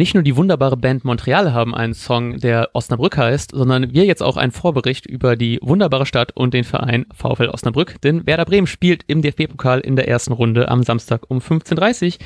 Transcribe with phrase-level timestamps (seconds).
[0.00, 4.22] nicht nur die wunderbare Band Montreal haben einen Song, der Osnabrück heißt, sondern wir jetzt
[4.22, 8.00] auch einen Vorbericht über die wunderbare Stadt und den Verein VfL Osnabrück.
[8.00, 12.18] Denn Werder Bremen spielt im DFB-Pokal in der ersten Runde am Samstag um 15.30 Uhr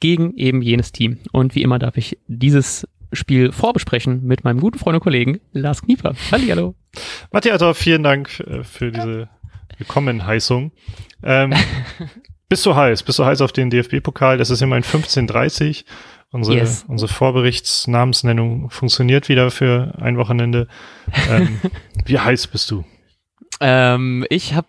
[0.00, 1.18] gegen eben jenes Team.
[1.30, 5.82] Und wie immer darf ich dieses Spiel vorbesprechen mit meinem guten Freund und Kollegen Lars
[5.82, 6.16] Knieper.
[6.32, 6.74] Hallo.
[7.30, 9.28] Matthias, vielen Dank äh, für diese
[9.78, 10.72] Willkommenheißung.
[11.22, 11.54] Ähm,
[12.48, 13.04] bist du heiß?
[13.04, 14.36] Bist du heiß auf den DFB-Pokal?
[14.36, 15.84] Das ist immerhin 15.30
[16.32, 16.84] Unsere, yes.
[16.86, 20.68] unsere Vorberichtsnamensnennung funktioniert wieder für ein Wochenende.
[21.28, 21.60] Ähm,
[22.04, 22.84] wie heiß bist du?
[23.60, 24.66] Ähm, ich hab,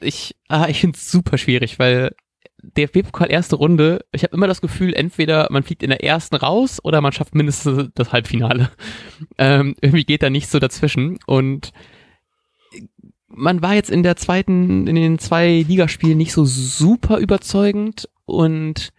[0.00, 2.14] ich, ah, ich finde es super schwierig, weil
[2.62, 6.80] DFB-Pokal erste Runde, ich habe immer das Gefühl, entweder man fliegt in der ersten raus
[6.82, 8.70] oder man schafft mindestens das Halbfinale.
[9.38, 11.72] Ähm, irgendwie geht da nichts so dazwischen und
[13.28, 18.92] man war jetzt in der zweiten, in den zwei Ligaspielen nicht so super überzeugend und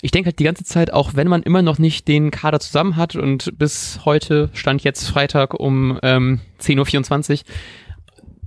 [0.00, 2.96] ich denke halt die ganze Zeit, auch wenn man immer noch nicht den Kader zusammen
[2.96, 7.44] hat und bis heute stand jetzt Freitag um ähm, 10.24 Uhr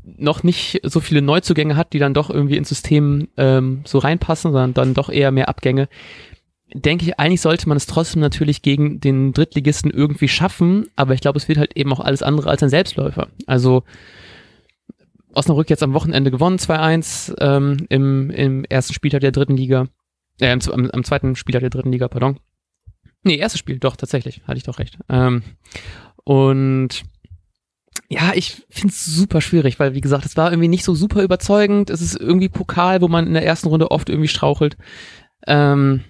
[0.04, 4.52] noch nicht so viele Neuzugänge hat, die dann doch irgendwie ins System ähm, so reinpassen,
[4.52, 5.88] sondern dann doch eher mehr Abgänge,
[6.74, 11.22] denke ich, eigentlich sollte man es trotzdem natürlich gegen den Drittligisten irgendwie schaffen, aber ich
[11.22, 13.28] glaube, es wird halt eben auch alles andere als ein Selbstläufer.
[13.46, 13.84] Also
[15.34, 19.88] Osnabrück jetzt am Wochenende gewonnen, 2-1 ähm, im, im ersten Spieltag der dritten Liga.
[20.42, 22.40] Äh, am, am zweiten Spieltag der dritten Liga, pardon.
[23.24, 24.98] Nee, erstes Spiel, doch, tatsächlich, hatte ich doch recht.
[25.08, 25.44] Ähm,
[26.24, 27.04] und
[28.10, 31.22] ja, ich finde es super schwierig, weil wie gesagt, es war irgendwie nicht so super
[31.22, 31.90] überzeugend.
[31.90, 34.78] Es ist irgendwie Pokal, wo man in der ersten Runde oft irgendwie strauchelt.
[35.48, 36.04] Ähm,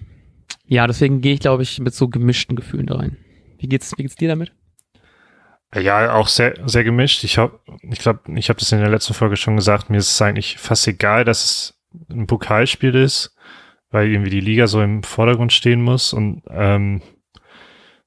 [0.66, 3.18] ja, deswegen gehe ich, glaube ich, mit so gemischten Gefühlen da rein.
[3.58, 4.52] Wie geht's, wie geht's dir damit?
[5.74, 7.24] Ja, auch sehr, sehr gemischt.
[7.24, 9.90] Ich habe, ich glaube, ich habe das in der letzten Folge schon gesagt.
[9.90, 13.31] Mir ist es eigentlich fast egal, dass es ein Pokalspiel ist,
[13.92, 16.12] weil irgendwie die Liga so im Vordergrund stehen muss.
[16.12, 17.02] Und ähm,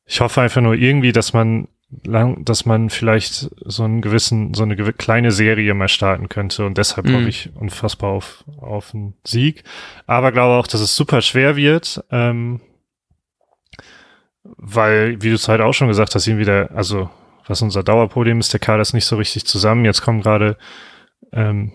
[0.05, 1.67] ich hoffe einfach nur irgendwie, dass man
[2.03, 6.77] lang, dass man vielleicht so einen gewissen, so eine kleine Serie mal starten könnte und
[6.77, 7.13] deshalb mhm.
[7.15, 9.63] hoffe ich unfassbar auf, auf einen Sieg.
[10.07, 12.59] Aber glaube auch, dass es super schwer wird, ähm,
[14.43, 17.09] weil, wie du es halt auch schon gesagt hast, irgendwie der, also
[17.47, 19.85] was unser Dauerproblem ist, der Kader ist nicht so richtig zusammen.
[19.85, 20.57] Jetzt kommen gerade,
[21.31, 21.71] ähm,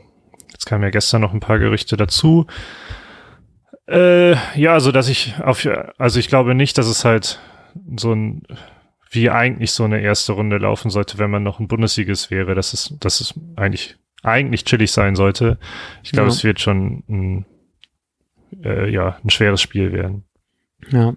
[0.50, 2.46] jetzt kamen ja gestern noch ein paar Gerüchte dazu.
[3.90, 5.66] Äh, ja, also dass ich auf,
[5.98, 7.40] also ich glaube nicht, dass es halt
[7.96, 8.42] so ein
[9.10, 12.72] wie eigentlich so eine erste Runde laufen sollte, wenn man noch ein Bundesliges wäre, dass
[12.72, 15.58] es, dass es eigentlich, eigentlich chillig sein sollte.
[16.04, 16.34] Ich glaube, ja.
[16.34, 17.46] es wird schon ein,
[18.62, 20.24] äh, ja, ein schweres Spiel werden.
[20.90, 21.14] Ja.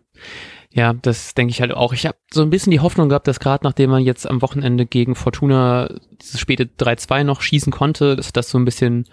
[0.71, 1.93] Ja, das denke ich halt auch.
[1.93, 4.87] Ich habe so ein bisschen die Hoffnung gehabt, dass gerade nachdem man jetzt am Wochenende
[4.87, 5.87] gegen Fortuna
[6.19, 9.05] dieses späte 3-2 noch schießen konnte, dass das so ein bisschen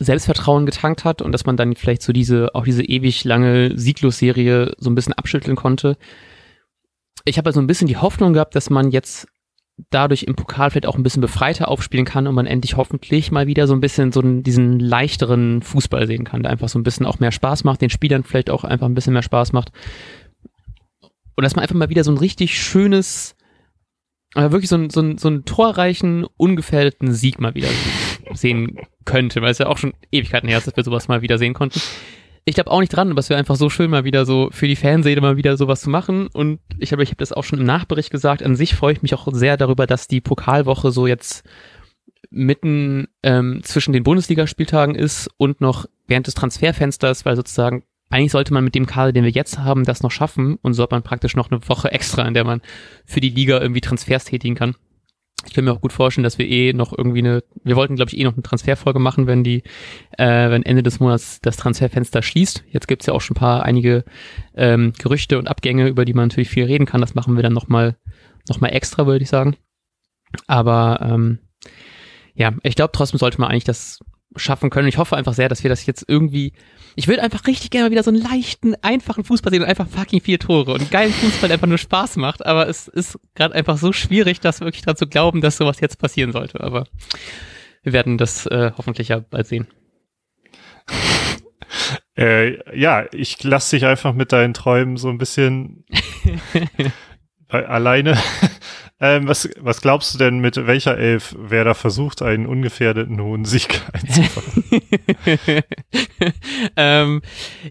[0.00, 4.74] Selbstvertrauen getankt hat und dass man dann vielleicht so diese, auch diese ewig lange Sieglos-Serie
[4.78, 5.96] so ein bisschen abschütteln konnte
[7.28, 9.28] ich habe so ein bisschen die Hoffnung gehabt, dass man jetzt
[9.90, 13.46] dadurch im Pokal vielleicht auch ein bisschen befreiter aufspielen kann und man endlich hoffentlich mal
[13.46, 17.06] wieder so ein bisschen so diesen leichteren Fußball sehen kann, der einfach so ein bisschen
[17.06, 19.70] auch mehr Spaß macht, den Spielern vielleicht auch einfach ein bisschen mehr Spaß macht.
[21.36, 23.36] Und dass man einfach mal wieder so ein richtig schönes,
[24.34, 27.68] aber wirklich so ein, so ein, so einen torreichen, ungefährdeten Sieg mal wieder
[28.34, 31.38] sehen könnte, weil es ja auch schon Ewigkeiten her ist, dass wir sowas mal wieder
[31.38, 31.80] sehen konnten
[32.48, 34.66] ich glaube auch nicht dran, aber es wäre einfach so schön, mal wieder so für
[34.66, 36.28] die Fanseele mal wieder sowas zu machen.
[36.28, 38.42] Und ich habe ich hab das auch schon im Nachbericht gesagt.
[38.42, 41.46] An sich freue ich mich auch sehr darüber, dass die Pokalwoche so jetzt
[42.30, 48.54] mitten ähm, zwischen den Bundesligaspieltagen ist und noch während des Transferfensters, weil sozusagen eigentlich sollte
[48.54, 51.02] man mit dem Kader, den wir jetzt haben, das noch schaffen und so hat man
[51.02, 52.62] praktisch noch eine Woche extra, in der man
[53.04, 54.74] für die Liga irgendwie Transfers tätigen kann
[55.46, 58.10] ich kann mir auch gut vorstellen, dass wir eh noch irgendwie eine, wir wollten glaube
[58.10, 59.62] ich eh noch eine Transferfolge machen, wenn die,
[60.16, 62.64] äh, wenn Ende des Monats das Transferfenster schließt.
[62.70, 64.04] Jetzt gibt's ja auch schon ein paar einige
[64.56, 67.00] ähm, Gerüchte und Abgänge, über die man natürlich viel reden kann.
[67.00, 67.96] Das machen wir dann nochmal
[68.48, 69.56] noch mal extra, würde ich sagen.
[70.46, 71.38] Aber ähm,
[72.34, 74.00] ja, ich glaube trotzdem sollte man eigentlich das
[74.38, 74.88] schaffen können.
[74.88, 76.52] Ich hoffe einfach sehr, dass wir das jetzt irgendwie.
[76.96, 79.88] Ich würde einfach richtig gerne mal wieder so einen leichten, einfachen Fußball sehen und einfach
[79.88, 82.44] fucking vier Tore und geilen Fußball, einfach nur Spaß macht.
[82.44, 85.98] Aber es ist gerade einfach so schwierig, das wirklich daran zu glauben, dass sowas jetzt
[85.98, 86.60] passieren sollte.
[86.60, 86.84] Aber
[87.82, 89.66] wir werden das äh, hoffentlich ja bald sehen.
[92.16, 95.84] Äh, ja, ich lasse dich einfach mit deinen Träumen so ein bisschen
[97.48, 98.18] alleine.
[99.00, 103.44] Ähm, was, was glaubst du denn, mit welcher Elf wer da versucht, einen ungefährdeten hohen
[103.44, 104.64] Sieg einzufahren?
[106.76, 107.22] ähm,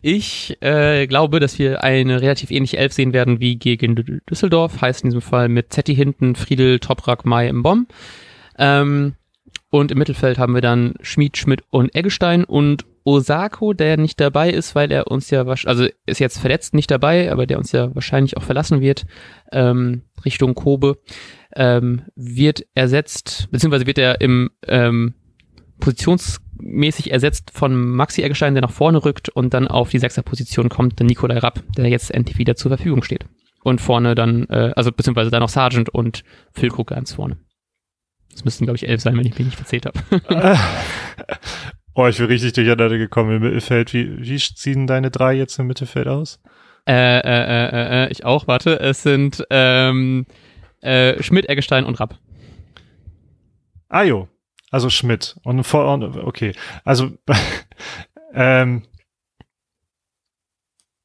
[0.01, 5.03] ich äh, glaube, dass wir eine relativ ähnliche Elf sehen werden wie gegen Düsseldorf, heißt
[5.03, 7.93] in diesem Fall mit Zetti hinten, Friedel, Toprak, Mai im Bomb.
[8.57, 9.15] Ähm,
[9.69, 14.49] und im Mittelfeld haben wir dann Schmid, Schmidt und Eggestein und Osako, der nicht dabei
[14.49, 17.95] ist, weil er uns ja, also ist jetzt verletzt nicht dabei, aber der uns ja
[17.95, 19.05] wahrscheinlich auch verlassen wird,
[19.53, 20.97] ähm, Richtung Kobe,
[21.55, 25.13] ähm, wird ersetzt, beziehungsweise wird er im ähm,
[25.79, 30.67] positionsmäßig ersetzt von Maxi Eggestein, der nach vorne rückt und dann auf die sechster Position
[30.67, 33.23] kommt, der Nikolai Rapp, der jetzt endlich wieder zur Verfügung steht.
[33.63, 37.37] Und vorne dann, äh, also beziehungsweise dann noch Sargent und Füllkrug ganz vorne.
[38.33, 39.97] Das müssten, glaube ich, elf sein, wenn ich mich nicht verzählt habe.
[41.97, 43.91] oh, ich bin richtig durcheinander gekommen im Mittelfeld.
[43.91, 46.39] Wie, wie ziehen deine drei jetzt im Mittelfeld aus?
[46.87, 48.79] Äh, äh, äh, äh, äh ich auch, warte.
[48.79, 50.27] Es sind ähm,
[50.81, 52.19] äh, Schmidt, Eggestein und Rapp.
[53.89, 54.27] Ah jo,
[54.69, 55.37] also Schmidt.
[55.43, 56.53] Und vor, okay.
[56.85, 57.11] Also,
[58.33, 58.83] ähm,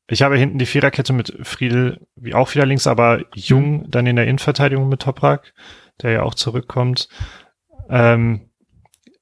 [0.08, 4.16] ich habe hinten die Viererkette mit Friedel, wie auch wieder links, aber Jung dann in
[4.16, 5.54] der Innenverteidigung mit Toprak,
[6.02, 7.08] der ja auch zurückkommt.
[7.88, 8.51] Ähm,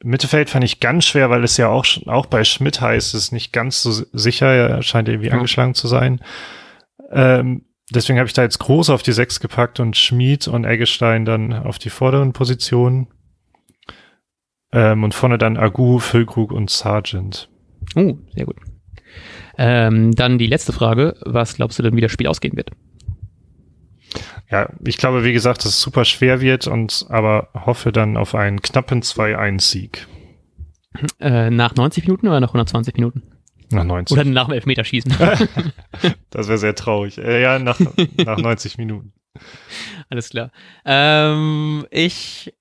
[0.03, 3.33] Mittelfeld fand ich ganz schwer, weil es ja auch, auch bei Schmidt heißt, es ist
[3.33, 5.35] nicht ganz so sicher, er scheint irgendwie ja.
[5.35, 6.21] angeschlagen zu sein.
[7.11, 11.25] Ähm, deswegen habe ich da jetzt groß auf die Sechs gepackt und Schmid und Eggestein
[11.25, 13.09] dann auf die vorderen Positionen.
[14.73, 17.49] Ähm, und vorne dann Agu, Füllkrug und Sargent.
[17.97, 18.57] Oh, sehr gut.
[19.59, 21.17] Ähm, dann die letzte Frage.
[21.27, 22.71] Was glaubst du denn, wie das Spiel ausgehen wird?
[24.51, 28.35] Ja, ich glaube, wie gesagt, dass es super schwer wird und aber hoffe dann auf
[28.35, 30.09] einen knappen 2-1-Sieg.
[31.21, 33.23] Äh, nach 90 Minuten oder nach 120 Minuten?
[33.71, 34.17] Nach 90.
[34.17, 35.13] Oder nach dem Elfmeterschießen.
[36.31, 37.19] das wäre sehr traurig.
[37.19, 37.79] Äh, ja, nach,
[38.17, 39.13] nach 90 Minuten.
[40.09, 40.51] Alles klar.
[40.85, 42.53] Ähm, ich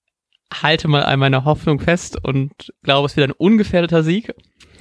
[0.54, 2.52] halte mal an meiner Hoffnung fest und
[2.84, 4.34] glaube, es wird ein ungefährdeter Sieg.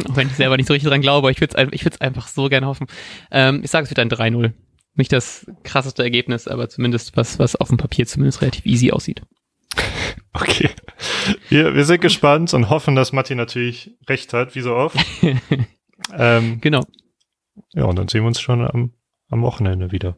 [0.09, 2.29] Auch wenn ich selber nicht so richtig dran glaube, ich würde es ich würd's einfach
[2.29, 2.87] so gerne hoffen.
[3.31, 4.53] Ähm, ich sage, es wird ein 3-0.
[4.99, 9.23] Nicht das krasseste Ergebnis, aber zumindest was, was auf dem Papier zumindest relativ easy aussieht.
[10.33, 10.71] Okay.
[11.49, 14.97] Wir, wir sind gespannt und hoffen, dass Matti natürlich recht hat, wie so oft.
[16.19, 16.85] ähm, genau.
[17.75, 18.93] Ja, und dann sehen wir uns schon am,
[19.31, 20.17] am Wochenende wieder.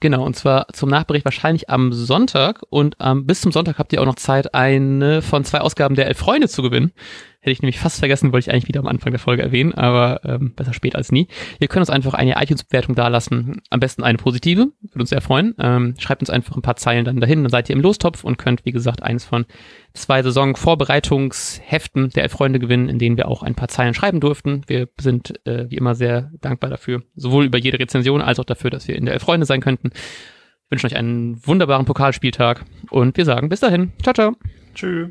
[0.00, 2.62] Genau, und zwar zum Nachbericht wahrscheinlich am Sonntag.
[2.70, 6.06] Und ähm, bis zum Sonntag habt ihr auch noch Zeit, eine von zwei Ausgaben der
[6.06, 6.92] Elf Freunde zu gewinnen.
[7.40, 10.20] Hätte ich nämlich fast vergessen, wollte ich eigentlich wieder am Anfang der Folge erwähnen, aber
[10.24, 11.28] ähm, besser spät als nie.
[11.60, 15.54] Ihr könnt uns einfach eine iTunes-Bewertung dalassen, am besten eine positive, würde uns sehr freuen.
[15.60, 18.38] Ähm, schreibt uns einfach ein paar Zeilen dann dahin, dann seid ihr im Lostopf und
[18.38, 19.46] könnt, wie gesagt, eines von
[19.94, 24.62] zwei Saison-Vorbereitungsheften der Freunde gewinnen, in denen wir auch ein paar Zeilen schreiben durften.
[24.66, 28.70] Wir sind äh, wie immer sehr dankbar dafür, sowohl über jede Rezension als auch dafür,
[28.70, 29.90] dass wir in der Elf Freunde sein könnten.
[29.90, 33.92] Wir wünschen euch einen wunderbaren Pokalspieltag und wir sagen bis dahin.
[34.02, 34.36] Ciao, ciao.
[34.74, 35.10] Tschüss.